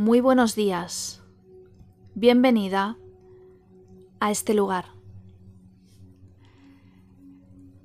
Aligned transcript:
Muy 0.00 0.22
buenos 0.22 0.54
días. 0.54 1.20
Bienvenida 2.14 2.96
a 4.18 4.30
este 4.30 4.54
lugar. 4.54 4.86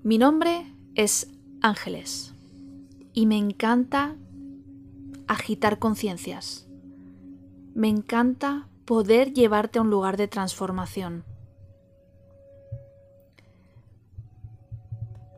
Mi 0.01 0.17
nombre 0.17 0.73
es 0.95 1.27
Ángeles 1.61 2.33
y 3.11 3.25
me 3.25 3.35
encanta 3.37 4.15
agitar 5.27 5.77
conciencias. 5.77 6.69
Me 7.73 7.89
encanta 7.89 8.69
poder 8.85 9.33
llevarte 9.33 9.79
a 9.79 9.81
un 9.81 9.89
lugar 9.89 10.15
de 10.15 10.29
transformación. 10.29 11.25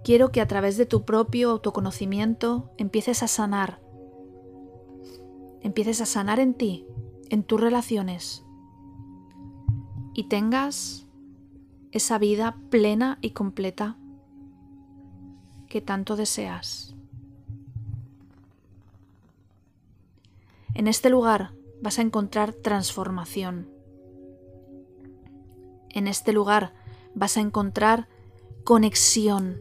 Quiero 0.04 0.32
que 0.32 0.42
a 0.42 0.48
través 0.48 0.78
de 0.78 0.86
tu 0.86 1.06
propio 1.06 1.50
autoconocimiento 1.50 2.70
empieces 2.78 3.24
a 3.24 3.28
sanar 3.28 3.80
empieces 5.68 6.00
a 6.00 6.06
sanar 6.06 6.40
en 6.40 6.54
ti, 6.54 6.88
en 7.30 7.44
tus 7.44 7.60
relaciones 7.60 8.46
y 10.14 10.30
tengas 10.30 11.06
esa 11.92 12.18
vida 12.18 12.58
plena 12.70 13.20
y 13.22 13.32
completa 13.32 13.98
que 15.68 15.82
tanto 15.82 16.16
deseas. 16.16 16.96
En 20.74 20.88
este 20.88 21.10
lugar 21.10 21.54
vas 21.82 22.00
a 22.00 22.02
encontrar 22.02 22.54
transformación. 22.54 23.70
En 25.90 26.08
este 26.08 26.32
lugar 26.32 26.74
vas 27.14 27.36
a 27.36 27.42
encontrar 27.42 28.08
conexión, 28.64 29.60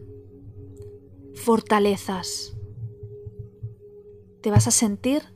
fortalezas. 1.34 2.56
Te 4.41 4.52
vas 4.52 4.69
a 4.69 4.70
sentir 4.70 5.36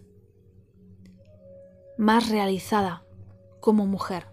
más 2.00 2.30
realizada 2.30 3.04
como 3.60 3.86
mujer. 3.86 4.24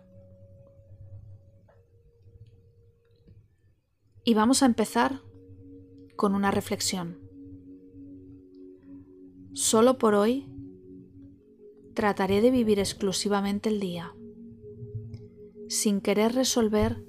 Y 4.23 4.35
vamos 4.35 4.63
a 4.63 4.67
empezar 4.67 5.21
con 6.15 6.33
una 6.33 6.49
reflexión. 6.49 7.19
Solo 9.51 9.97
por 9.97 10.15
hoy 10.15 10.49
trataré 11.93 12.39
de 12.39 12.51
vivir 12.51 12.79
exclusivamente 12.79 13.67
el 13.67 13.81
día, 13.81 14.15
sin 15.67 15.99
querer 15.99 16.35
resolver 16.35 17.03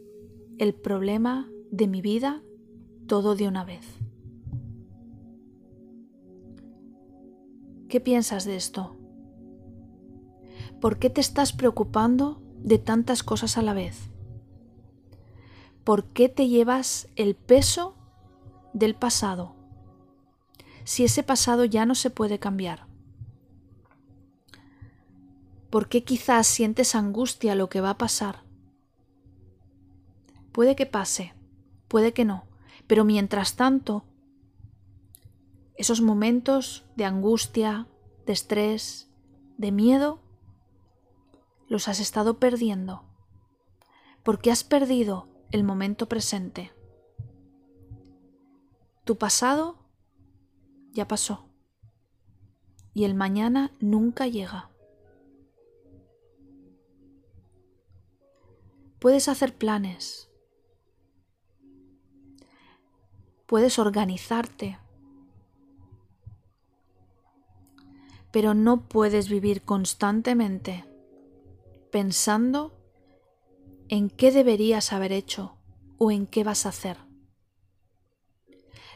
el 0.59 0.75
problema 0.75 1.49
de 1.71 1.87
mi 1.87 2.03
vida 2.03 2.43
todo 3.07 3.37
de 3.37 3.47
una 3.47 3.65
vez. 3.65 3.87
¿Qué 7.89 8.01
piensas 8.01 8.45
de 8.45 8.57
esto? 8.57 8.98
¿Por 10.81 11.01
qué 11.01 11.11
te 11.11 11.21
estás 11.21 11.53
preocupando 11.53 12.41
de 12.59 12.79
tantas 12.79 13.25
cosas 13.25 13.59
a 13.59 13.63
la 13.63 13.73
vez? 13.73 14.11
¿Por 15.83 16.05
qué 16.05 16.29
te 16.29 16.47
llevas 16.47 17.09
el 17.17 17.35
peso 17.35 17.97
del 18.73 18.95
pasado 18.95 19.57
si 20.85 21.05
ese 21.05 21.23
pasado 21.23 21.65
ya 21.65 21.85
no 21.85 21.97
se 21.97 22.11
puede 22.11 22.39
cambiar? 22.39 22.87
¿Por 25.69 25.89
qué 25.89 26.05
quizás 26.05 26.47
sientes 26.47 26.95
angustia 26.95 27.57
lo 27.57 27.69
que 27.69 27.81
va 27.81 27.91
a 27.91 27.99
pasar? 27.99 28.45
Puede 30.53 30.77
que 30.77 30.87
pase, 30.87 31.35
puede 31.89 32.13
que 32.13 32.25
no, 32.25 32.45
pero 32.87 33.05
mientras 33.05 33.57
tanto, 33.57 34.05
esos 35.75 36.01
momentos 36.01 36.85
de 36.97 37.05
angustia, 37.05 37.89
de 38.27 38.33
estrés, 38.33 39.11
de 39.59 39.73
miedo, 39.73 40.21
los 41.69 41.89
has 41.89 42.01
estado 42.01 42.39
perdiendo, 42.39 43.05
porque 44.23 44.51
has 44.51 44.65
perdido 44.65 45.29
el 45.51 45.65
momento 45.65 46.09
presente. 46.09 46.73
Tu 49.05 49.17
pasado 49.17 49.79
ya 50.93 51.07
pasó 51.07 51.49
y 52.95 53.05
el 53.05 53.15
mañana 53.15 53.73
nunca 53.81 54.27
llega. 54.27 54.71
Puedes 58.99 59.29
hacer 59.29 59.57
planes, 59.57 60.29
puedes 63.47 63.79
organizarte, 63.79 64.79
pero 68.33 68.55
no 68.55 68.89
puedes 68.89 69.29
vivir 69.29 69.63
constantemente 69.63 70.85
pensando 71.91 72.75
en 73.89 74.11
qué 74.11 74.31
deberías 74.31 74.93
haber 74.93 75.13
hecho 75.13 75.57
o 75.99 76.11
en 76.11 76.27
qué 76.27 76.45
vas 76.45 76.67
a 76.67 76.71
hacer. 76.71 76.99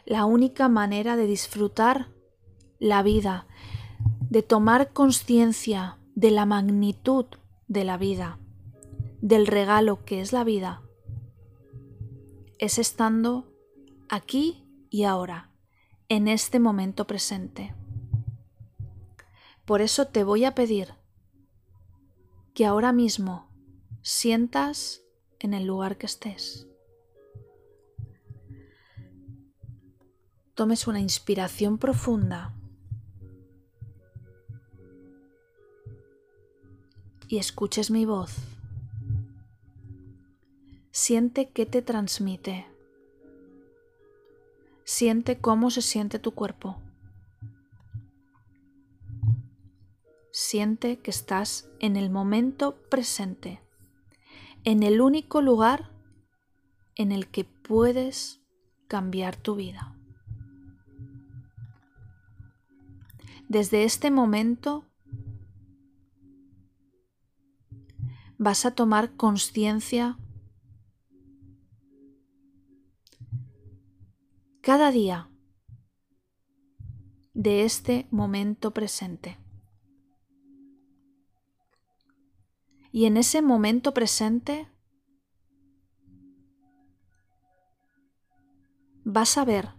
La 0.05 0.25
única 0.25 0.67
manera 0.69 1.15
de 1.15 1.25
disfrutar 1.25 2.09
la 2.79 3.03
vida, 3.03 3.47
de 4.29 4.43
tomar 4.43 4.91
conciencia 4.91 5.97
de 6.15 6.31
la 6.31 6.45
magnitud 6.45 7.25
de 7.67 7.83
la 7.83 7.97
vida, 7.97 8.39
del 9.21 9.47
regalo 9.47 10.03
que 10.05 10.21
es 10.21 10.33
la 10.33 10.43
vida, 10.43 10.81
es 12.59 12.77
estando 12.77 13.51
aquí 14.09 14.63
y 14.89 15.03
ahora, 15.03 15.49
en 16.09 16.27
este 16.27 16.59
momento 16.59 17.07
presente. 17.07 17.73
Por 19.65 19.81
eso 19.81 20.07
te 20.07 20.23
voy 20.23 20.45
a 20.45 20.53
pedir 20.53 20.93
que 22.53 22.65
ahora 22.65 22.93
mismo 22.93 23.49
sientas 24.01 25.01
en 25.39 25.53
el 25.53 25.65
lugar 25.65 25.97
que 25.97 26.05
estés. 26.05 26.67
Tomes 30.53 30.85
una 30.85 30.99
inspiración 30.99 31.79
profunda 31.79 32.53
y 37.27 37.39
escuches 37.39 37.89
mi 37.89 38.05
voz. 38.05 38.35
Siente 40.91 41.49
qué 41.49 41.65
te 41.65 41.81
transmite. 41.81 42.67
Siente 44.83 45.39
cómo 45.39 45.71
se 45.71 45.81
siente 45.81 46.19
tu 46.19 46.35
cuerpo. 46.35 46.77
Siente 50.33 50.97
que 50.97 51.11
estás 51.11 51.69
en 51.79 51.95
el 51.95 52.09
momento 52.09 52.81
presente, 52.89 53.61
en 54.63 54.81
el 54.81 54.99
único 54.99 55.43
lugar 55.43 55.91
en 56.95 57.11
el 57.11 57.27
que 57.27 57.43
puedes 57.43 58.41
cambiar 58.87 59.35
tu 59.35 59.55
vida. 59.55 59.95
Desde 63.47 63.83
este 63.83 64.09
momento 64.09 64.89
vas 68.39 68.65
a 68.65 68.73
tomar 68.73 69.15
conciencia 69.15 70.17
cada 74.61 74.89
día 74.89 75.29
de 77.35 77.65
este 77.65 78.07
momento 78.09 78.71
presente. 78.71 79.42
Y 82.93 83.05
en 83.05 83.17
ese 83.17 83.41
momento 83.41 83.91
presente 83.95 84.69
vas 89.03 89.35
a 89.39 89.45
ver 89.45 89.69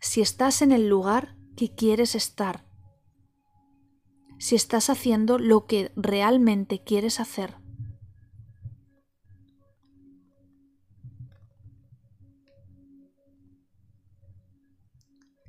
si 0.00 0.20
estás 0.20 0.62
en 0.62 0.70
el 0.70 0.88
lugar 0.88 1.36
que 1.56 1.74
quieres 1.74 2.14
estar, 2.14 2.64
si 4.38 4.54
estás 4.54 4.88
haciendo 4.88 5.40
lo 5.40 5.66
que 5.66 5.90
realmente 5.96 6.84
quieres 6.84 7.18
hacer. 7.18 7.56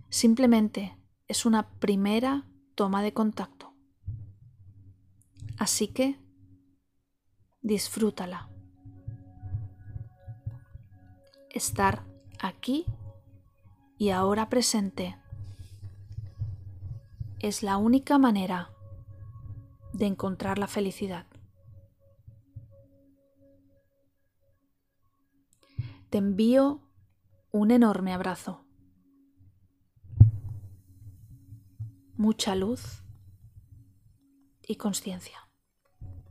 Simplemente 0.09 0.97
es 1.27 1.45
una 1.45 1.69
primera 1.77 2.49
toma 2.73 3.03
de 3.03 3.13
contacto. 3.13 3.75
Así 5.59 5.87
que 5.89 6.24
disfrútala. 7.65 8.47
Estar 11.49 12.05
aquí 12.39 12.85
y 13.97 14.11
ahora 14.11 14.49
presente 14.49 15.17
es 17.39 17.63
la 17.63 17.77
única 17.77 18.19
manera 18.19 18.69
de 19.93 20.05
encontrar 20.05 20.59
la 20.59 20.67
felicidad. 20.67 21.25
Te 26.11 26.19
envío 26.19 26.81
un 27.51 27.71
enorme 27.71 28.13
abrazo. 28.13 28.63
Mucha 32.15 32.53
luz 32.53 33.01
y 34.67 34.75
conciencia. 34.75 35.44